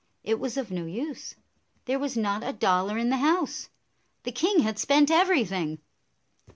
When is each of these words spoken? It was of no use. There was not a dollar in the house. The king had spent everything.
It 0.23 0.39
was 0.39 0.57
of 0.57 0.71
no 0.71 0.85
use. 0.87 1.35
There 1.85 1.99
was 1.99 2.17
not 2.17 2.43
a 2.43 2.53
dollar 2.53 2.97
in 2.97 3.09
the 3.11 3.17
house. 3.17 3.69
The 4.23 4.31
king 4.31 4.61
had 4.61 4.79
spent 4.79 5.11
everything. 5.11 5.77